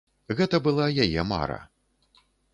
[0.39, 1.61] Гэта была яе мара.